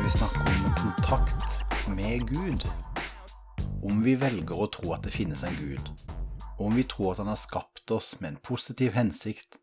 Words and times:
Vi 0.09 0.17
snakke 0.17 0.39
om 0.39 0.75
kontakt 0.75 1.43
med 1.87 2.29
Gud. 2.29 2.63
Om 3.83 4.03
vi 4.03 4.15
velger 4.15 4.57
å 4.57 4.65
tro 4.73 4.93
at 4.95 5.03
det 5.05 5.11
finnes 5.13 5.43
en 5.45 5.57
Gud, 5.59 5.91
og 6.55 6.63
om 6.65 6.77
vi 6.77 6.85
tror 6.89 7.11
at 7.11 7.19
han 7.21 7.29
har 7.29 7.37
skapt 7.37 7.91
oss 7.93 8.15
med 8.17 8.31
en 8.31 8.39
positiv 8.41 8.95
hensikt, 8.97 9.59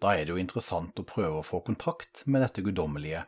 da 0.00 0.14
er 0.14 0.24
det 0.24 0.32
jo 0.32 0.40
interessant 0.40 0.96
å 0.96 1.04
prøve 1.04 1.42
å 1.42 1.44
få 1.44 1.60
kontakt 1.66 2.22
med 2.24 2.46
dette 2.46 2.64
guddommelige. 2.64 3.26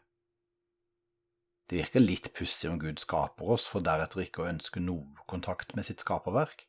Det 1.68 1.82
virker 1.82 2.06
litt 2.06 2.32
pussig 2.32 2.72
om 2.72 2.80
Gud 2.80 3.04
skaper 3.04 3.52
oss 3.58 3.68
for 3.68 3.84
deretter 3.84 4.24
ikke 4.24 4.46
å 4.46 4.48
ønske 4.54 4.80
noe 4.80 5.28
kontakt 5.28 5.76
med 5.76 5.90
sitt 5.90 6.00
skaperverk. 6.00 6.64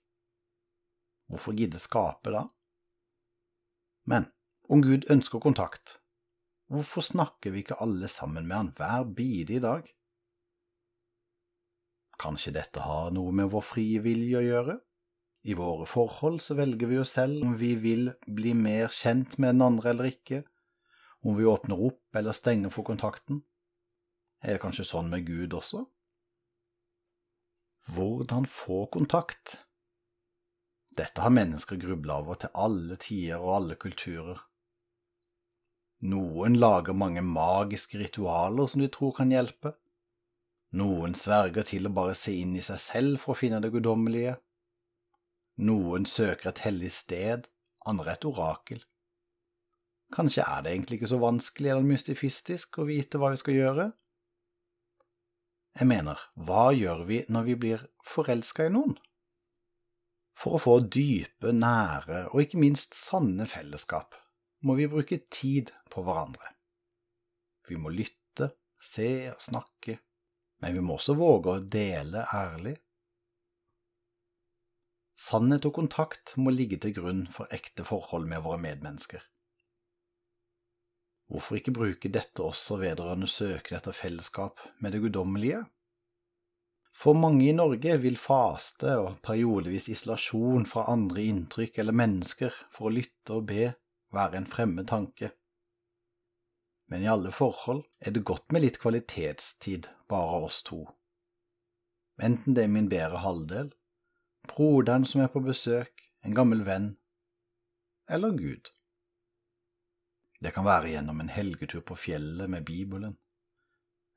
Hvorfor 1.32 1.56
gidde 1.56 1.80
skape 1.80 2.36
da? 2.36 2.44
Men 4.04 4.28
om 4.68 4.84
Gud 4.84 5.08
ønsker 5.08 5.40
kontakt, 5.40 6.01
Hvorfor 6.72 7.04
snakker 7.04 7.52
vi 7.52 7.66
ikke 7.66 7.82
alle 7.84 8.08
sammen 8.08 8.46
med 8.48 8.56
han 8.56 8.70
hver 8.78 9.10
bidige 9.16 9.60
dag? 9.64 9.90
Kanskje 12.22 12.54
dette 12.56 12.84
har 12.86 13.10
noe 13.12 13.34
med 13.36 13.50
vår 13.52 13.66
frie 13.66 14.00
vilje 14.04 14.40
å 14.40 14.46
gjøre? 14.46 14.78
I 15.44 15.56
våre 15.58 15.88
forhold 15.90 16.40
så 16.44 16.56
velger 16.56 16.88
vi 16.88 17.00
jo 17.00 17.06
selv 17.08 17.44
om 17.44 17.56
vi 17.60 17.74
vil 17.82 18.12
bli 18.28 18.54
mer 18.56 18.94
kjent 18.94 19.36
med 19.42 19.56
den 19.56 19.66
andre 19.66 19.90
eller 19.92 20.12
ikke, 20.12 20.44
om 21.26 21.36
vi 21.36 21.50
åpner 21.50 21.82
opp 21.90 22.20
eller 22.22 22.38
stenger 22.38 22.72
for 22.72 22.88
kontakten. 22.88 23.42
Er 24.42 24.56
det 24.56 24.62
kanskje 24.64 24.86
sånn 24.88 25.10
med 25.12 25.26
Gud 25.28 25.58
også? 25.58 25.84
Hvordan 27.92 28.48
få 28.48 28.86
kontakt? 28.94 29.58
Dette 30.96 31.24
har 31.26 31.34
mennesker 31.34 31.82
grubla 31.82 32.22
over 32.22 32.40
til 32.40 32.54
alle 32.54 32.96
tider 33.02 33.42
og 33.42 33.56
alle 33.58 33.78
kulturer. 33.82 34.40
Noen 36.02 36.56
lager 36.58 36.98
mange 36.98 37.22
magiske 37.22 38.00
ritualer 38.02 38.68
som 38.68 38.82
de 38.82 38.88
tror 38.90 39.14
kan 39.20 39.30
hjelpe. 39.30 39.76
Noen 40.74 41.14
sverger 41.14 41.68
til 41.68 41.86
å 41.86 41.94
bare 41.94 42.16
se 42.18 42.34
inn 42.42 42.56
i 42.58 42.64
seg 42.66 42.80
selv 42.82 43.20
for 43.22 43.36
å 43.36 43.38
finne 43.38 43.60
det 43.62 43.70
guddommelige. 43.74 44.40
Noen 45.62 46.08
søker 46.10 46.50
et 46.50 46.64
hellig 46.66 46.90
sted, 46.96 47.46
andre 47.86 48.16
et 48.16 48.26
orakel. 48.26 48.82
Kanskje 50.12 50.44
er 50.48 50.64
det 50.64 50.74
egentlig 50.74 50.98
ikke 51.00 51.12
så 51.12 51.22
vanskelig 51.22 51.70
eller 51.70 51.86
mystifistisk 51.86 52.82
å 52.82 52.88
vite 52.90 53.22
hva 53.22 53.30
vi 53.36 53.42
skal 53.44 53.60
gjøre? 53.60 53.88
Jeg 55.78 55.88
mener, 55.88 56.18
hva 56.34 56.72
gjør 56.76 57.06
vi 57.08 57.22
når 57.32 57.46
vi 57.46 57.60
blir 57.62 57.86
forelska 58.04 58.66
i 58.68 58.74
noen? 58.74 58.98
For 60.36 60.58
å 60.58 60.64
få 60.66 60.80
dype, 60.82 61.54
nære 61.54 62.26
og 62.32 62.42
ikke 62.42 62.60
minst 62.60 62.98
sanne 62.98 63.46
fellesskap 63.48 64.18
må 64.62 64.76
vi 64.78 64.88
bruke 64.90 65.18
tid 65.32 65.72
på 65.90 66.04
hverandre. 66.06 66.52
Vi 67.70 67.78
må 67.82 67.92
lytte, 67.94 68.52
se 68.82 69.32
og 69.32 69.42
snakke, 69.42 69.98
men 70.62 70.78
vi 70.78 70.86
må 70.86 70.98
også 70.98 71.16
våge 71.18 71.56
å 71.56 71.66
dele 71.66 72.26
ærlig. 72.34 72.76
Sannhet 75.22 75.68
og 75.70 75.76
kontakt 75.78 76.34
må 76.42 76.54
ligge 76.54 76.80
til 76.82 76.96
grunn 76.98 77.26
for 77.30 77.50
ekte 77.54 77.86
forhold 77.86 78.26
med 78.30 78.42
våre 78.46 78.58
medmennesker. 78.62 79.22
Hvorfor 81.32 81.60
ikke 81.60 81.74
bruke 81.76 82.10
dette 82.12 82.44
også 82.44 82.80
vedrørende 82.82 83.30
søken 83.30 83.78
etter 83.78 83.96
fellesskap 83.96 84.60
med 84.84 84.92
det 84.96 85.04
guddommelige? 85.06 85.62
For 86.92 87.16
mange 87.16 87.46
i 87.48 87.54
Norge 87.56 87.94
vil 88.04 88.18
faste 88.20 88.98
og 89.00 89.22
periodevis 89.24 89.88
isolasjon 89.94 90.66
fra 90.68 90.90
andre 90.92 91.24
inntrykk 91.30 91.80
eller 91.80 91.96
mennesker 91.96 92.58
for 92.74 92.90
å 92.90 92.96
lytte 92.98 93.38
og 93.38 93.48
be 93.54 93.70
være 94.16 94.38
en 94.38 94.50
fremmed 94.50 94.88
tanke. 94.88 95.32
Men 96.92 97.04
i 97.04 97.10
alle 97.12 97.32
forhold 97.32 97.86
er 98.00 98.12
det 98.12 98.26
godt 98.28 98.52
med 98.52 98.66
litt 98.66 98.82
kvalitetstid 98.84 99.88
bare 100.12 100.42
oss 100.48 100.60
to. 100.68 100.84
Enten 102.22 102.54
det 102.54 102.66
er 102.66 102.74
min 102.74 102.90
bedre 102.92 103.22
halvdel, 103.24 103.72
broderen 104.52 105.08
som 105.08 105.24
er 105.24 105.32
på 105.32 105.42
besøk, 105.46 106.04
en 106.26 106.36
gammel 106.38 106.66
venn, 106.68 106.92
eller 108.12 108.36
Gud. 108.38 108.70
Det 110.42 110.52
kan 110.54 110.66
være 110.66 110.92
gjennom 110.92 111.22
en 111.22 111.32
helgetur 111.32 111.82
på 111.86 111.96
fjellet 111.98 112.50
med 112.50 112.66
Bibelen, 112.68 113.16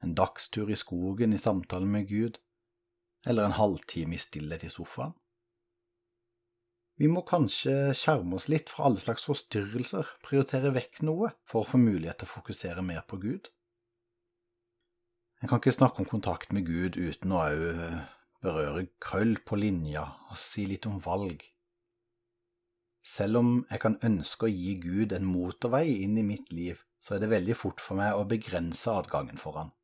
en 0.03 0.15
dagstur 0.19 0.71
i 0.73 0.77
skogen 0.77 1.33
i 1.33 1.41
samtale 1.41 1.87
med 1.89 2.09
Gud, 2.09 2.41
eller 3.27 3.47
en 3.47 3.57
halvtime 3.57 4.19
i 4.19 4.21
stillhet 4.21 4.67
i 4.67 4.73
sofaen. 4.73 5.15
Vi 7.01 7.09
må 7.11 7.25
kanskje 7.27 7.91
skjerme 7.99 8.39
oss 8.39 8.47
litt 8.53 8.71
fra 8.71 8.87
alle 8.87 9.03
slags 9.03 9.25
forstyrrelser, 9.27 10.07
prioritere 10.23 10.71
vekk 10.77 11.03
noe 11.09 11.33
for 11.43 11.65
å 11.65 11.71
få 11.73 11.81
mulighet 11.83 12.21
til 12.23 12.29
å 12.29 12.35
fokusere 12.37 12.85
mer 12.87 13.03
på 13.11 13.19
Gud. 13.23 13.51
En 15.43 15.51
kan 15.51 15.59
ikke 15.59 15.75
snakke 15.75 16.01
om 16.01 16.09
kontakt 16.09 16.55
med 16.55 16.69
Gud 16.69 16.95
uten 16.97 17.35
å 17.35 17.41
òg 17.43 17.65
berøre 18.45 18.87
krøll 19.03 19.35
på 19.45 19.59
linja 19.59 20.05
og 20.31 20.39
si 20.39 20.69
litt 20.71 20.87
om 20.87 21.01
valg. 21.03 21.43
Selv 23.05 23.43
om 23.43 23.51
jeg 23.69 23.83
kan 23.83 23.99
ønske 24.07 24.47
å 24.47 24.53
gi 24.53 24.79
Gud 24.81 25.13
en 25.13 25.27
motorvei 25.29 25.99
inn 26.05 26.17
i 26.21 26.25
mitt 26.25 26.53
liv, 26.55 26.79
så 27.03 27.17
er 27.17 27.25
det 27.25 27.33
veldig 27.35 27.57
fort 27.59 27.83
for 27.85 27.99
meg 28.01 28.17
å 28.17 28.25
begrense 28.29 28.95
adgangen 28.95 29.41
for 29.41 29.59
han. 29.61 29.75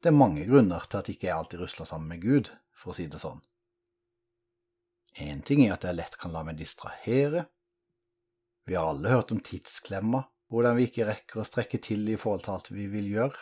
Det 0.00 0.12
er 0.12 0.16
mange 0.16 0.46
grunner 0.48 0.86
til 0.86 1.02
at 1.02 1.10
jeg 1.10 1.18
ikke 1.18 1.34
alltid 1.34 1.60
rusler 1.64 1.90
sammen 1.90 2.14
med 2.14 2.22
Gud, 2.22 2.52
for 2.72 2.94
å 2.94 2.96
si 2.96 3.08
det 3.10 3.20
sånn. 3.20 3.42
En 5.18 5.40
ting 5.42 5.64
er 5.64 5.74
at 5.74 5.82
jeg 5.82 5.98
lett 5.98 6.16
kan 6.20 6.30
la 6.30 6.44
meg 6.46 6.58
distrahere. 6.60 7.48
Vi 8.68 8.76
har 8.78 8.92
alle 8.92 9.10
hørt 9.10 9.32
om 9.34 9.40
tidsklemma, 9.42 10.22
hvordan 10.52 10.76
vi 10.78 10.86
ikke 10.86 11.06
rekker 11.08 11.40
å 11.40 11.46
strekke 11.48 11.80
til 11.82 12.04
i 12.12 12.18
forhold 12.20 12.44
til 12.44 12.54
alt 12.54 12.70
vi 12.70 12.86
vil 12.92 13.08
gjøre. 13.16 13.40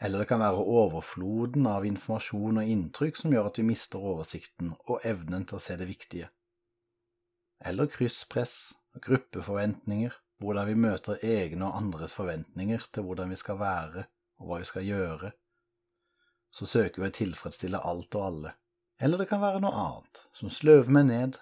Eller 0.00 0.22
det 0.22 0.28
kan 0.30 0.40
være 0.40 0.62
overfloden 0.62 1.66
av 1.68 1.84
informasjon 1.84 2.60
og 2.62 2.70
inntrykk 2.72 3.18
som 3.18 3.34
gjør 3.34 3.50
at 3.50 3.58
vi 3.58 3.66
mister 3.66 4.04
oversikten 4.12 4.70
og 4.86 5.02
evnen 5.06 5.44
til 5.44 5.58
å 5.58 5.62
se 5.62 5.74
det 5.76 5.88
viktige. 5.90 6.30
Eller 7.66 7.90
krysspress, 7.90 8.54
gruppeforventninger, 9.02 10.14
hvordan 10.38 10.68
vi 10.70 10.78
møter 10.78 11.26
egne 11.26 11.66
og 11.66 11.80
andres 11.82 12.14
forventninger 12.14 12.86
til 12.94 13.04
hvordan 13.04 13.34
vi 13.34 13.40
skal 13.40 13.58
være 13.60 14.06
og 14.38 14.48
hva 14.48 14.60
vi 14.62 14.70
skal 14.70 14.86
gjøre. 14.86 15.32
Så 16.54 16.70
søker 16.70 17.02
vi 17.02 17.10
å 17.10 17.16
tilfredsstille 17.18 17.82
alt 17.84 18.14
og 18.14 18.26
alle 18.30 18.54
eller 18.98 19.20
det 19.20 19.28
kan 19.30 19.42
være 19.42 19.60
noe 19.62 19.84
annet 19.84 20.24
som 20.34 20.50
sløver 20.52 20.90
meg 20.94 21.06
ned. 21.10 21.38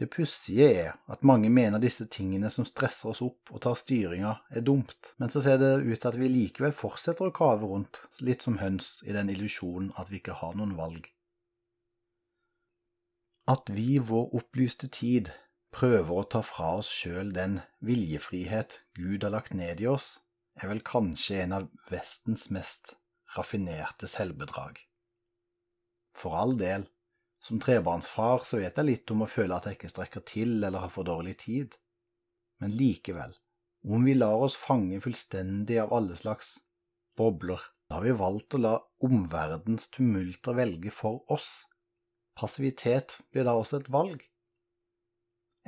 Det 0.00 0.08
pussige 0.10 0.66
er 0.66 0.94
at 1.12 1.22
mange 1.22 1.50
mener 1.52 1.82
disse 1.82 2.08
tingene 2.10 2.50
som 2.50 2.66
stresser 2.66 3.12
oss 3.12 3.20
opp 3.22 3.52
og 3.52 3.62
tar 3.62 3.76
styringa, 3.78 4.32
er 4.50 4.64
dumt, 4.66 5.12
men 5.22 5.30
så 5.30 5.42
ser 5.44 5.60
det 5.62 5.74
ut 5.84 5.94
til 5.94 6.10
at 6.10 6.18
vi 6.18 6.30
likevel 6.32 6.74
fortsetter 6.74 7.28
å 7.28 7.34
kave 7.36 7.68
rundt, 7.70 8.00
litt 8.24 8.42
som 8.42 8.58
høns, 8.58 8.96
i 9.06 9.14
den 9.14 9.30
illusjonen 9.30 9.92
at 10.00 10.10
vi 10.10 10.18
ikke 10.18 10.40
har 10.40 10.56
noen 10.58 10.74
valg. 10.80 11.06
At 13.52 13.70
vi 13.70 13.92
i 13.96 14.02
vår 14.02 14.32
opplyste 14.38 14.88
tid 14.90 15.30
prøver 15.74 16.12
å 16.18 16.26
ta 16.34 16.42
fra 16.46 16.76
oss 16.80 16.90
sjøl 16.90 17.32
den 17.36 17.60
viljefrihet 17.84 18.80
Gud 18.98 19.22
har 19.22 19.34
lagt 19.34 19.54
ned 19.54 19.82
i 19.82 19.90
oss, 19.90 20.16
er 20.58 20.72
vel 20.72 20.82
kanskje 20.84 21.44
en 21.44 21.58
av 21.60 21.68
Vestens 21.90 22.48
mest 22.54 22.96
raffinerte 23.36 24.10
selvbedrag. 24.10 24.80
For 26.16 26.36
all 26.36 26.56
del, 26.58 26.86
som 27.42 27.60
trebarnsfar 27.62 28.44
så 28.46 28.60
vet 28.60 28.78
jeg 28.78 28.88
litt 28.88 29.12
om 29.14 29.24
å 29.24 29.30
føle 29.30 29.56
at 29.56 29.66
jeg 29.66 29.78
ikke 29.78 29.92
strekker 29.92 30.24
til 30.28 30.58
eller 30.58 30.84
har 30.84 30.92
for 30.92 31.08
dårlig 31.08 31.38
tid. 31.42 31.76
Men 32.62 32.76
likevel, 32.78 33.34
om 33.88 34.04
vi 34.06 34.14
lar 34.14 34.44
oss 34.46 34.56
fange 34.58 35.00
fullstendig 35.02 35.80
av 35.82 35.94
alle 35.96 36.18
slags 36.18 36.54
bobler, 37.18 37.60
da 37.88 37.98
har 37.98 38.06
vi 38.06 38.14
valgt 38.20 38.54
å 38.56 38.62
la 38.62 38.76
omverdens 39.04 39.90
tumulter 39.92 40.54
velge 40.56 40.92
for 40.94 41.24
oss. 41.32 41.66
Passivitet 42.38 43.18
blir 43.32 43.48
da 43.48 43.56
også 43.58 43.82
et 43.82 43.90
valg. 43.92 44.22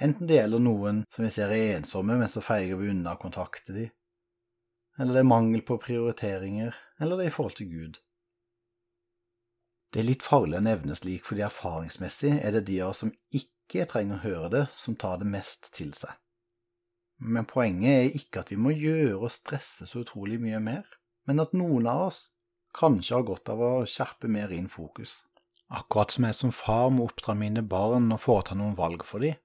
Enten 0.01 0.31
det 0.31 0.39
gjelder 0.39 0.63
noen 0.63 1.03
som 1.13 1.27
vi 1.27 1.33
ser 1.35 1.53
er 1.55 1.77
ensomme, 1.77 2.17
men 2.19 2.31
så 2.31 2.43
feiger 2.43 2.79
vi 2.81 2.89
unna 2.91 3.15
å 3.15 3.21
kontakte 3.21 3.75
de, 3.75 3.91
eller 4.99 5.17
det 5.17 5.23
er 5.25 5.31
mangel 5.31 5.63
på 5.67 5.77
prioriteringer, 5.83 6.75
eller 7.03 7.19
det 7.19 7.27
er 7.27 7.33
i 7.33 7.35
forhold 7.35 7.57
til 7.59 7.71
Gud. 7.71 8.01
Det 9.95 10.01
er 10.03 10.09
litt 10.09 10.25
farlig 10.27 10.59
å 10.59 10.65
nevne 10.67 10.97
slik, 10.99 11.23
fordi 11.23 11.45
erfaringsmessig 11.47 12.33
er 12.43 12.57
det 12.57 12.65
de 12.67 12.81
av 12.83 12.89
oss 12.91 13.05
som 13.05 13.13
ikke 13.31 13.85
trenger 13.87 14.17
å 14.17 14.25
høre 14.25 14.49
det, 14.51 14.63
som 14.75 14.97
tar 14.99 15.21
det 15.21 15.29
mest 15.31 15.69
til 15.77 15.93
seg. 15.95 16.11
Men 17.23 17.47
poenget 17.47 17.93
er 17.93 18.17
ikke 18.19 18.43
at 18.43 18.51
vi 18.51 18.59
må 18.59 18.73
gjøre 18.75 19.21
og 19.21 19.31
stresse 19.31 19.87
så 19.87 20.03
utrolig 20.03 20.41
mye 20.43 20.59
mer, 20.59 20.89
men 21.31 21.39
at 21.45 21.55
noen 21.55 21.87
av 21.87 22.09
oss 22.09 22.25
kanskje 22.75 23.15
har 23.15 23.29
godt 23.29 23.53
av 23.55 23.63
å 23.63 23.71
skjerpe 23.87 24.27
mer 24.27 24.51
inn 24.57 24.67
fokus. 24.73 25.21
Akkurat 25.71 26.11
som 26.11 26.27
jeg 26.27 26.41
som 26.41 26.51
far 26.51 26.91
må 26.91 27.07
oppdra 27.07 27.39
mine 27.39 27.63
barn 27.63 28.11
og 28.11 28.23
foreta 28.25 28.59
noen 28.59 28.75
valg 28.75 29.07
for 29.07 29.23
dem, 29.23 29.39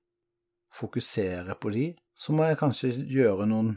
fokusere 0.73 1.59
på 1.61 1.75
dem, 1.77 1.93
så 2.17 2.33
må 2.33 2.49
jeg 2.49 2.57
kanskje 2.63 2.95
gjøre 3.05 3.45
noen 3.53 3.75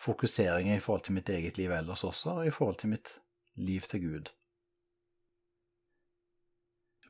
fokuseringer 0.00 0.74
i 0.74 0.82
forhold 0.82 1.06
til 1.06 1.20
mitt 1.20 1.30
eget 1.30 1.62
liv 1.62 1.70
ellers 1.70 2.02
også, 2.02 2.40
og 2.40 2.50
i 2.50 2.54
forhold 2.58 2.82
til 2.82 2.96
mitt 2.96 3.14
liv 3.62 3.86
til 3.86 4.08
Gud. 4.08 4.34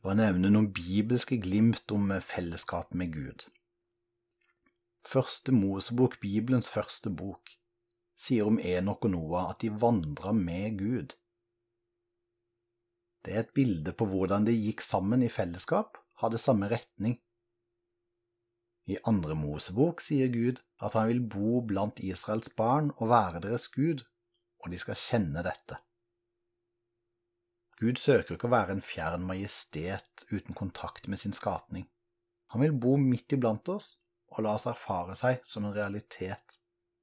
Bare 0.01 0.17
nevne 0.17 0.49
noen 0.49 0.71
bibelske 0.73 1.37
glimt 1.45 1.93
om 1.93 2.13
fellesskap 2.25 2.95
med 2.97 3.13
Gud. 3.13 3.47
Første 5.05 5.53
Mosebok, 5.53 6.19
Bibelens 6.21 6.71
første 6.73 7.13
bok, 7.13 7.53
sier 8.17 8.49
om 8.49 8.57
Enok 8.61 9.05
og 9.09 9.13
Noah 9.13 9.51
at 9.53 9.61
de 9.65 9.73
vandra 9.83 10.33
med 10.37 10.79
Gud. 10.81 11.17
Det 13.25 13.35
er 13.35 13.45
et 13.45 13.53
bilde 13.57 13.93
på 13.93 14.09
hvordan 14.09 14.49
de 14.49 14.57
gikk 14.57 14.81
sammen 14.85 15.25
i 15.25 15.33
fellesskap, 15.33 16.01
hadde 16.21 16.41
samme 16.41 16.69
retning. 16.73 17.19
I 18.89 18.97
andre 19.09 19.37
Mosebok 19.37 20.01
sier 20.01 20.33
Gud 20.33 20.65
at 20.81 20.97
han 20.97 21.11
vil 21.13 21.21
bo 21.33 21.61
blant 21.61 22.01
Israels 22.01 22.49
barn 22.57 22.89
og 22.97 23.13
være 23.13 23.45
deres 23.45 23.69
Gud, 23.73 24.07
og 24.65 24.73
de 24.73 24.81
skal 24.81 24.97
kjenne 24.97 25.45
dette. 25.45 25.77
Gud 27.81 27.97
søker 27.97 28.37
ikke 28.37 28.49
å 28.51 28.53
være 28.53 28.77
en 28.77 28.85
fjern 28.85 29.25
majestet 29.25 30.27
uten 30.29 30.57
kontakt 30.57 31.09
med 31.09 31.21
sin 31.23 31.33
skapning. 31.33 31.87
Han 32.53 32.65
vil 32.65 32.75
bo 32.77 32.97
midt 33.01 33.33
iblant 33.33 33.69
oss 33.73 33.95
og 34.31 34.45
la 34.45 34.53
oss 34.59 34.69
erfare 34.69 35.17
seg 35.19 35.41
som 35.49 35.65
en 35.65 35.75
realitet 35.75 36.59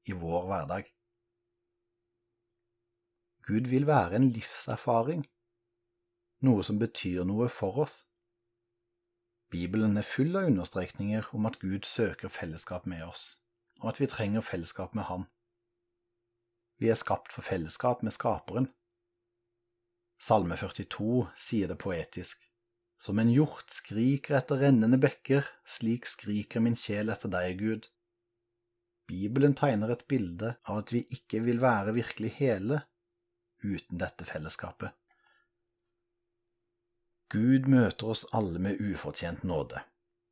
i 0.07 0.15
vår 0.15 0.45
hverdag. 0.51 0.91
Gud 3.47 3.69
vil 3.71 3.87
være 3.87 4.19
en 4.19 4.27
livserfaring, 4.35 5.23
noe 6.43 6.63
som 6.67 6.79
betyr 6.79 7.25
noe 7.25 7.47
for 7.49 7.81
oss. 7.85 8.01
Bibelen 9.49 9.95
er 9.97 10.05
full 10.05 10.35
av 10.35 10.49
understrekninger 10.49 11.29
om 11.33 11.47
at 11.47 11.59
Gud 11.61 11.87
søker 11.87 12.29
fellesskap 12.29 12.85
med 12.85 13.05
oss, 13.07 13.39
og 13.79 13.93
at 13.93 14.01
vi 14.01 14.09
trenger 14.11 14.43
fellesskap 14.43 14.93
med 14.99 15.07
Han. 15.07 15.23
Vi 16.77 16.91
er 16.91 16.99
skapt 16.99 17.31
for 17.33 17.41
fellesskap 17.41 18.03
med 18.03 18.13
Skaperen. 18.13 18.67
Salme 20.17 20.57
42 20.57 21.27
sier 21.37 21.69
det 21.69 21.77
poetisk. 21.81 22.41
Som 22.99 23.19
en 23.21 23.29
hjort 23.29 23.69
skriker 23.69 24.39
etter 24.39 24.63
rennende 24.63 24.97
bekker, 24.97 25.45
slik 25.69 26.07
skriker 26.09 26.63
min 26.65 26.77
sjel 26.77 27.13
etter 27.13 27.29
deg, 27.29 27.59
Gud. 27.61 27.85
Bibelen 29.07 29.53
tegner 29.55 29.93
et 29.93 30.07
bilde 30.09 30.55
av 30.67 30.81
at 30.81 30.91
vi 30.91 31.05
ikke 31.13 31.43
vil 31.45 31.61
være 31.63 31.93
virkelig 31.95 32.33
hele 32.39 32.81
uten 33.63 34.01
dette 34.01 34.25
fellesskapet. 34.27 34.91
Gud 37.31 37.67
møter 37.69 38.13
oss 38.13 38.25
alle 38.35 38.59
med 38.63 38.81
ufortjent 38.81 39.43
nåde, 39.47 39.81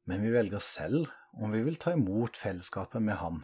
men 0.08 0.22
vi 0.24 0.32
velger 0.34 0.64
selv 0.64 1.10
om 1.36 1.52
vi 1.52 1.62
vil 1.66 1.78
ta 1.80 1.94
imot 1.96 2.38
fellesskapet 2.40 3.04
med 3.04 3.20
Ham. 3.20 3.42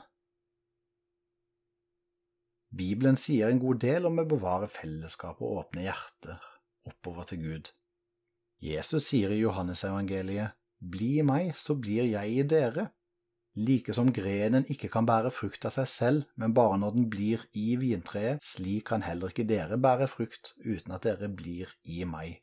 Bibelen 2.71 3.18
sier 3.19 3.51
en 3.51 3.59
god 3.59 3.81
del 3.83 4.07
om 4.07 4.21
å 4.21 4.27
bevare 4.27 4.69
fellesskapet 4.71 5.44
og 5.44 5.65
åpne 5.65 5.85
hjerter 5.89 6.39
oppover 6.88 7.27
til 7.27 7.41
Gud. 7.44 7.69
Jesus 8.63 9.09
sier 9.09 9.33
i 9.33 9.41
Johannesevangeliet, 9.41 10.56
Bli 10.81 11.19
i 11.21 11.25
meg, 11.25 11.51
så 11.62 11.75
blir 11.77 12.07
jeg 12.09 12.33
i 12.33 12.44
dere. 12.47 12.88
Like 13.53 13.94
som 13.94 14.09
grenen 14.15 14.63
ikke 14.71 14.88
kan 14.89 15.06
bære 15.06 15.29
frukt 15.35 15.65
av 15.68 15.75
seg 15.75 15.89
selv, 15.91 16.29
men 16.39 16.56
bare 16.57 16.79
når 16.81 16.95
den 16.95 17.09
blir 17.12 17.44
i 17.53 17.75
vintreet, 17.77 18.41
slik 18.41 18.88
kan 18.89 19.03
heller 19.06 19.29
ikke 19.29 19.45
dere 19.45 19.77
bære 19.77 20.07
frukt 20.09 20.53
uten 20.63 20.95
at 20.95 21.06
dere 21.06 21.29
blir 21.29 21.69
i 21.83 22.01
meg. 22.07 22.39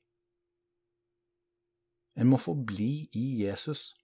En 2.18 2.28
må 2.30 2.38
få 2.38 2.54
bli 2.54 3.08
i 3.16 3.26
Jesus, 3.42 3.94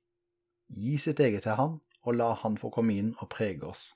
gi 0.72 0.96
sitt 0.98 1.20
eget 1.20 1.44
til 1.46 1.58
Han 1.60 1.78
og 2.02 2.16
la 2.16 2.32
Han 2.42 2.56
få 2.58 2.72
komme 2.74 2.96
inn 2.96 3.14
og 3.20 3.30
prege 3.30 3.68
oss. 3.68 3.92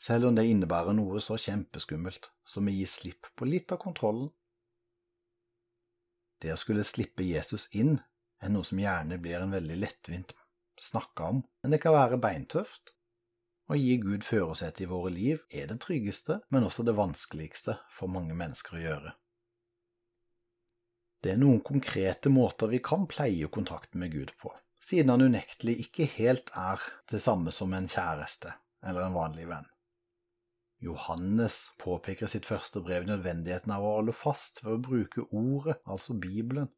Selv 0.00 0.28
om 0.28 0.36
det 0.36 0.46
innebærer 0.50 0.96
noe 0.96 1.20
så 1.22 1.36
kjempeskummelt 1.40 2.30
som 2.44 2.68
å 2.68 2.74
gi 2.74 2.86
slipp 2.88 3.30
på 3.36 3.48
litt 3.48 3.72
av 3.72 3.80
kontrollen. 3.84 4.30
Det 6.42 6.52
å 6.52 6.60
skulle 6.60 6.84
slippe 6.84 7.24
Jesus 7.24 7.70
inn 7.72 7.96
er 8.42 8.52
noe 8.52 8.66
som 8.66 8.80
gjerne 8.80 9.18
blir 9.22 9.40
en 9.40 9.54
veldig 9.54 9.78
lettvint 9.80 10.34
snakka 10.80 11.30
om, 11.30 11.42
men 11.62 11.72
det 11.72 11.80
kan 11.80 11.94
være 11.94 12.20
beintøft. 12.20 12.92
Å 13.70 13.78
gi 13.80 13.96
Gud 14.02 14.26
førersetet 14.26 14.84
i 14.84 14.88
våre 14.90 15.12
liv 15.14 15.40
er 15.48 15.70
det 15.70 15.78
tryggeste, 15.80 16.42
men 16.52 16.66
også 16.66 16.84
det 16.84 16.96
vanskeligste 16.98 17.78
for 17.88 18.12
mange 18.12 18.36
mennesker 18.36 18.76
å 18.76 18.82
gjøre. 18.82 19.14
Det 21.24 21.32
er 21.32 21.40
noen 21.40 21.62
konkrete 21.64 22.28
måter 22.28 22.68
vi 22.68 22.82
kan 22.84 23.06
pleie 23.08 23.48
kontakten 23.48 24.02
med 24.02 24.12
Gud 24.12 24.34
på, 24.36 24.52
siden 24.84 25.14
han 25.14 25.24
unektelig 25.24 25.78
ikke 25.86 26.10
helt 26.18 26.52
er 26.52 26.82
det 27.08 27.22
samme 27.24 27.54
som 27.56 27.72
en 27.72 27.88
kjæreste 27.88 28.52
eller 28.84 29.06
en 29.06 29.16
vanlig 29.16 29.48
venn. 29.48 29.70
Johannes 30.82 31.70
påpeker 31.80 32.26
i 32.26 32.32
sitt 32.34 32.46
første 32.48 32.82
brev 32.84 33.06
nødvendigheten 33.08 33.72
av 33.72 33.84
å 33.84 33.92
holde 33.98 34.14
fast 34.16 34.62
ved 34.64 34.76
å 34.76 34.82
bruke 34.88 35.26
ordet, 35.30 35.78
altså 35.84 36.16
Bibelen. 36.18 36.70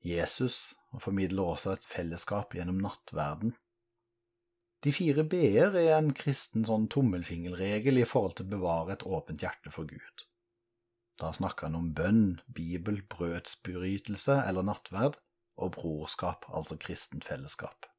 Jesus 0.00 0.76
formidler 1.02 1.50
også 1.56 1.74
et 1.74 1.84
fellesskap 1.84 2.54
gjennom 2.56 2.80
nattverden. 2.80 3.52
De 4.80 4.92
fire 4.96 5.26
b-er 5.28 5.74
er 5.76 5.92
en 5.98 6.14
kristen 6.16 6.64
sånn 6.64 6.86
tommelfingerregel 6.88 8.00
i 8.00 8.06
forhold 8.08 8.38
til 8.38 8.48
å 8.48 8.54
bevare 8.54 8.94
et 8.96 9.04
åpent 9.04 9.44
hjerte 9.44 9.72
for 9.74 9.90
Gud. 9.90 10.24
Da 11.20 11.34
snakker 11.36 11.68
han 11.68 11.76
om 11.76 11.90
bønn, 11.92 12.40
bibel, 12.48 13.02
brødsbrytelse 13.12 14.38
eller 14.46 14.64
nattverd, 14.64 15.20
og 15.60 15.74
brorskap, 15.76 16.46
altså 16.48 16.78
kristent 16.80 17.26
fellesskap. 17.28 17.89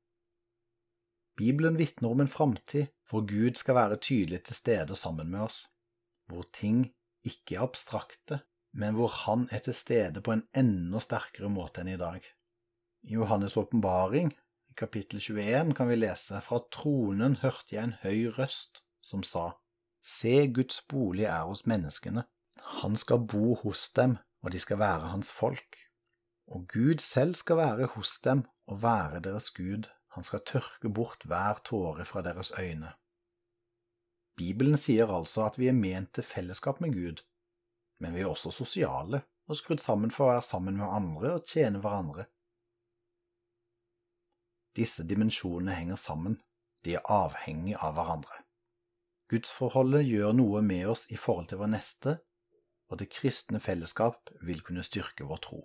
Bibelen 1.42 1.80
vitner 1.80 2.14
om 2.14 2.22
en 2.24 2.32
framtid 2.32 2.92
hvor 3.10 3.26
Gud 3.28 3.58
skal 3.60 3.76
være 3.76 4.00
tydelig 4.00 4.44
til 4.48 4.56
stede 4.56 4.96
sammen 4.96 5.32
med 5.34 5.48
oss, 5.48 5.64
hvor 6.30 6.46
ting 6.54 6.86
ikke 7.28 7.58
er 7.58 7.66
abstrakte, 7.66 8.40
men 8.78 8.96
hvor 8.96 9.12
Han 9.26 9.48
er 9.52 9.60
til 9.66 9.76
stede 9.76 10.22
på 10.22 10.36
en 10.36 10.46
enda 10.56 11.02
sterkere 11.04 11.50
måte 11.52 11.82
enn 11.82 11.92
i 11.92 12.00
dag. 12.00 12.22
I 13.04 13.18
Johannes' 13.18 13.58
åpenbaring, 13.60 14.32
i 14.70 14.78
kapittel 14.78 15.20
21, 15.20 15.74
kan 15.76 15.90
vi 15.90 15.98
lese 15.98 16.40
fra 16.46 16.62
tronen 16.72 17.42
hørte 17.42 17.76
jeg 17.76 17.84
en 17.84 17.98
høy 18.06 18.30
røst 18.38 18.86
som 19.02 19.26
sa, 19.26 19.52
Se, 20.02 20.48
Guds 20.48 20.80
bolig 20.90 21.28
er 21.28 21.44
hos 21.50 21.66
menneskene 21.70 22.24
han 22.64 22.98
skal 22.98 23.26
bo 23.26 23.56
hos 23.64 23.90
dem, 23.98 24.18
og 24.42 24.54
de 24.54 24.60
skal 24.60 24.80
være 24.80 25.12
hans 25.14 25.32
folk. 25.32 25.78
Og 26.48 26.68
Gud 26.68 27.00
selv 27.00 27.36
skal 27.36 27.58
være 27.58 27.86
hos 27.96 28.20
dem 28.24 28.44
og 28.68 28.82
være 28.84 29.20
deres 29.20 29.50
Gud. 29.52 29.88
Han 30.16 30.28
skal 30.28 30.44
tørke 30.46 30.90
bort 30.92 31.24
hver 31.28 31.62
tåre 31.64 32.06
fra 32.06 32.24
deres 32.26 32.52
øyne. 32.60 32.92
Bibelen 34.36 34.78
sier 34.80 35.12
altså 35.12 35.46
at 35.46 35.60
vi 35.60 35.70
er 35.70 35.78
ment 35.78 36.14
til 36.18 36.26
fellesskap 36.26 36.82
med 36.84 36.96
Gud, 36.96 37.24
men 38.02 38.16
vi 38.16 38.24
er 38.24 38.32
også 38.32 38.52
sosiale 38.52 39.22
og 39.48 39.58
skrudd 39.60 39.84
sammen 39.84 40.12
for 40.12 40.26
å 40.26 40.34
være 40.34 40.46
sammen 40.48 40.78
med 40.80 40.88
andre 40.88 41.36
og 41.38 41.48
tjene 41.48 41.82
hverandre. 41.84 42.28
Disse 44.78 45.04
dimensjonene 45.04 45.76
henger 45.76 46.00
sammen, 46.00 46.38
de 46.86 46.96
er 46.98 47.08
avhengig 47.12 47.76
av 47.76 47.98
hverandre. 47.98 48.42
Gudsforholdet 49.32 50.08
gjør 50.08 50.34
noe 50.36 50.62
med 50.64 50.88
oss 50.92 51.06
i 51.12 51.20
forhold 51.20 51.52
til 51.52 51.60
vår 51.62 51.72
neste, 51.76 52.18
og 52.92 53.00
det 53.00 53.12
kristne 53.12 53.62
fellesskap 53.64 54.32
vil 54.44 54.64
kunne 54.66 54.84
styrke 54.84 55.28
vår 55.28 55.44
tro. 55.46 55.62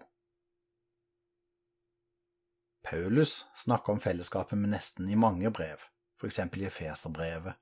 Paulus 2.86 3.44
snakker 3.54 3.92
om 3.92 4.00
fellesskapet 4.00 4.58
med 4.58 4.70
nesten 4.70 5.08
i 5.10 5.16
mange 5.18 5.50
brev, 5.50 5.80
f.eks. 6.20 6.38
i 6.38 6.66
Efeserbrevet. 6.68 7.58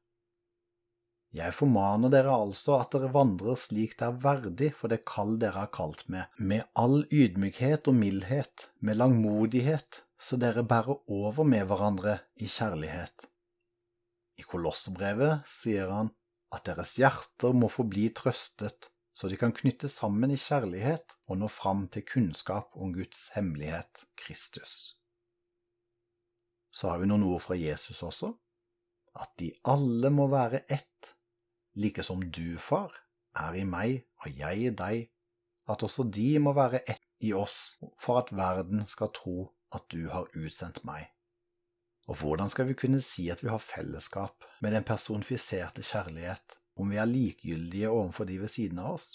Jeg 1.34 1.54
formaner 1.56 2.10
dere 2.12 2.34
altså 2.36 2.76
at 2.76 2.92
dere 2.92 3.08
vandrer 3.14 3.56
slik 3.58 3.96
det 3.98 4.04
er 4.06 4.18
verdig 4.20 4.68
for 4.76 4.92
det 4.92 5.00
kall 5.08 5.38
dere 5.40 5.64
har 5.64 5.70
kalt 5.74 6.02
med, 6.12 6.28
med 6.36 6.66
all 6.78 7.06
ydmykhet 7.08 7.88
og 7.88 7.96
mildhet, 7.96 8.66
med 8.84 9.00
langmodighet, 9.00 10.02
så 10.20 10.36
dere 10.38 10.62
bærer 10.62 11.00
over 11.10 11.48
med 11.48 11.64
hverandre 11.70 12.18
i 12.36 12.46
kjærlighet. 12.50 13.24
I 14.38 14.44
Kolossebrevet 14.44 15.48
sier 15.48 15.88
han 15.90 16.10
at 16.54 16.68
deres 16.68 16.98
hjerter 17.00 17.56
må 17.56 17.70
forbli 17.72 18.10
trøstet, 18.14 18.90
så 19.16 19.30
de 19.32 19.40
kan 19.40 19.56
knytte 19.56 19.88
sammen 19.88 20.34
i 20.34 20.38
kjærlighet 20.38 21.16
og 21.30 21.40
nå 21.40 21.48
fram 21.48 21.88
til 21.88 22.04
kunnskap 22.12 22.76
om 22.76 22.92
Guds 22.92 23.30
hemmelighet, 23.38 24.04
Kristus 24.20 25.00
så 26.74 26.90
har 26.90 26.98
vi 27.02 27.06
noen 27.06 27.22
ord 27.28 27.42
fra 27.44 27.56
Jesus 27.58 28.02
også, 28.02 28.32
at 29.14 29.30
de 29.38 29.52
alle 29.70 30.10
må 30.10 30.26
være 30.32 30.64
ett, 30.66 31.10
like 31.78 32.02
som 32.06 32.22
du, 32.34 32.56
far, 32.58 32.90
er 33.38 33.58
i 33.58 33.64
meg 33.66 34.02
og 34.24 34.38
jeg 34.40 34.62
i 34.66 34.72
deg, 34.74 35.08
at 35.70 35.82
også 35.86 36.06
de 36.12 36.28
må 36.42 36.52
være 36.56 36.82
ett 36.90 37.06
i 37.24 37.32
oss 37.36 37.78
for 38.00 38.20
at 38.20 38.32
verden 38.34 38.84
skal 38.90 39.12
tro 39.14 39.52
at 39.74 39.86
du 39.94 40.08
har 40.10 40.28
utsendt 40.36 40.82
meg. 40.86 41.06
Og 42.10 42.18
hvordan 42.20 42.50
skal 42.52 42.68
vi 42.68 42.76
kunne 42.76 43.00
si 43.00 43.30
at 43.32 43.40
vi 43.42 43.48
har 43.48 43.62
fellesskap 43.62 44.44
med 44.60 44.74
den 44.76 44.84
personifiserte 44.84 45.82
kjærlighet 45.82 46.58
om 46.76 46.90
vi 46.90 46.98
er 47.00 47.08
likegyldige 47.08 47.90
overfor 47.90 48.28
de 48.28 48.40
ved 48.42 48.52
siden 48.52 48.82
av 48.82 48.98
oss? 48.98 49.14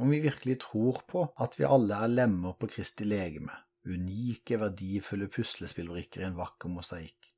Om 0.00 0.10
vi 0.10 0.22
virkelig 0.24 0.58
tror 0.64 1.04
på 1.06 1.28
at 1.38 1.54
vi 1.60 1.68
alle 1.68 2.00
er 2.00 2.10
lemmer 2.10 2.56
på 2.58 2.66
Kristi 2.72 3.06
legeme, 3.06 3.54
unike, 3.88 4.58
verdifulle 4.60 5.28
puslespillbrikker 5.32 6.22
i 6.22 6.26
en 6.28 6.38
vakker 6.38 6.70
mosaikk, 6.70 7.30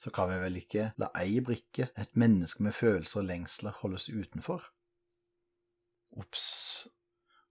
så 0.00 0.12
kan 0.14 0.30
vi 0.30 0.38
vel 0.40 0.58
ikke 0.60 0.90
la 1.00 1.10
ei 1.20 1.40
brikke, 1.44 1.90
et 1.96 2.16
menneske 2.16 2.64
med 2.64 2.76
følelser 2.76 3.20
og 3.22 3.28
lengsler, 3.28 3.76
holdes 3.82 4.08
utenfor? 4.08 4.64
Opps. 6.16 6.44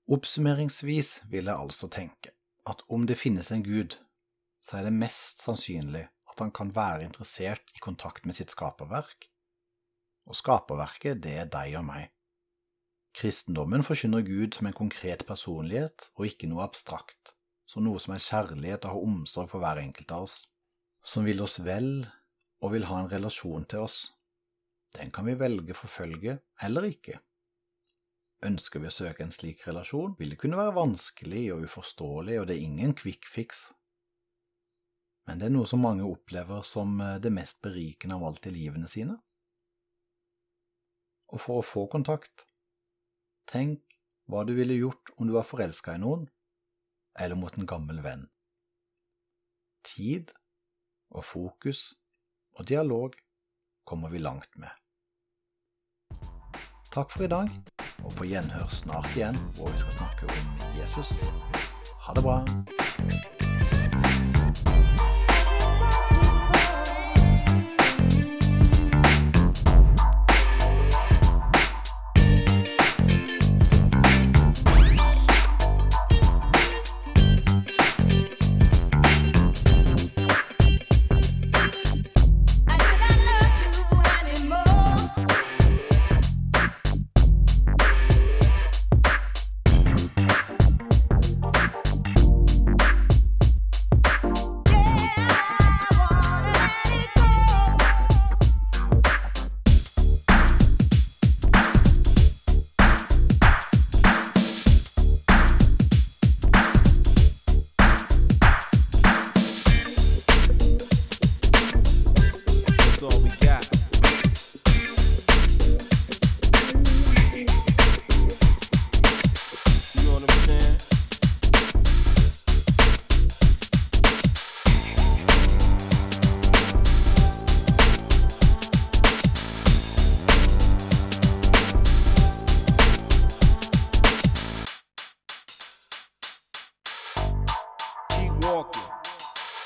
Oppsummeringsvis 0.09 1.19
vil 1.29 1.45
jeg 1.45 1.55
altså 1.55 1.89
tenke 1.93 2.33
at 2.69 2.81
om 2.89 3.05
det 3.09 3.17
finnes 3.17 3.51
en 3.53 3.63
Gud, 3.65 3.95
så 4.65 4.79
er 4.79 4.87
det 4.87 4.97
mest 4.97 5.43
sannsynlig 5.45 6.07
at 6.29 6.41
han 6.41 6.51
kan 6.53 6.73
være 6.75 7.05
interessert 7.05 7.73
i 7.75 7.81
kontakt 7.81 8.25
med 8.25 8.37
sitt 8.37 8.53
skaperverk, 8.53 9.29
og 10.29 10.37
skaperverket, 10.37 11.21
det 11.23 11.37
er 11.41 11.49
deg 11.49 11.77
og 11.79 11.85
meg. 11.87 12.09
Kristendommen 13.17 13.81
forkynner 13.85 14.21
Gud 14.25 14.57
som 14.57 14.69
en 14.69 14.77
konkret 14.77 15.25
personlighet 15.25 16.11
og 16.15 16.27
ikke 16.29 16.49
noe 16.49 16.65
abstrakt 16.67 17.33
som 17.69 17.85
noe 17.85 18.01
som 18.01 18.15
er 18.15 18.23
kjærlighet 18.23 18.85
og 18.87 18.95
har 18.95 19.09
omsorg 19.11 19.51
for 19.51 19.61
hver 19.61 19.81
enkelt 19.83 20.11
av 20.15 20.25
oss, 20.25 20.37
som 21.05 21.27
vil 21.27 21.41
oss 21.45 21.59
vel 21.61 22.07
og 22.63 22.73
vil 22.73 22.87
ha 22.89 23.03
en 23.03 23.11
relasjon 23.11 23.67
til 23.69 23.85
oss. 23.85 23.99
Den 24.97 25.13
kan 25.13 25.27
vi 25.29 25.37
velge 25.37 25.75
forfølge 25.77 26.39
eller 26.65 26.87
ikke. 26.89 27.19
Ønsker 28.49 28.81
vi 28.81 28.89
å 28.89 28.93
søke 28.93 29.21
en 29.25 29.35
slik 29.35 29.65
relasjon, 29.67 30.15
vil 30.17 30.33
det 30.33 30.39
kunne 30.41 30.57
være 30.57 30.77
vanskelig 30.77 31.43
og 31.53 31.67
uforståelig, 31.67 32.39
og 32.39 32.47
det 32.49 32.55
er 32.55 32.65
ingen 32.65 32.95
quick 32.97 33.27
fix. 33.29 33.67
Men 35.27 35.41
det 35.41 35.49
er 35.49 35.53
noe 35.53 35.67
som 35.69 35.83
mange 35.83 36.07
opplever 36.07 36.63
som 36.65 36.95
eh, 37.03 37.19
det 37.21 37.29
mest 37.35 37.59
berikende 37.61 38.17
av 38.17 38.23
alt 38.31 38.47
i 38.49 38.53
livene 38.55 38.89
sine. 38.89 39.19
Og 41.29 41.43
for 41.43 41.59
å 41.59 41.67
få 41.67 41.85
kontakt, 41.91 42.47
tenk 43.51 43.83
hva 44.31 44.41
du 44.47 44.55
ville 44.57 44.79
gjort 44.79 45.11
om 45.19 45.29
du 45.29 45.35
var 45.35 45.45
forelska 45.45 45.93
i 45.93 46.01
noen, 46.01 46.25
eller 47.19 47.35
mot 47.35 47.57
en 47.57 47.67
gammel 47.67 48.01
venn. 48.03 48.27
Tid 49.85 50.31
og 51.09 51.25
fokus 51.25 51.93
og 52.57 52.67
dialog 52.69 53.15
kommer 53.85 54.09
vi 54.09 54.21
langt 54.21 54.57
med. 54.57 54.69
Takk 56.89 57.11
for 57.13 57.25
i 57.25 57.29
dag, 57.29 57.51
og 58.03 58.13
på 58.17 58.25
gjenhør 58.31 58.71
snart 58.73 59.11
igjen 59.13 59.37
hvor 59.57 59.69
vi 59.69 59.83
skal 59.83 59.99
snakke 60.01 60.31
om 60.39 60.55
Jesus. 60.79 61.19
Ha 62.07 62.17
det 62.17 62.25
bra. 62.25 62.41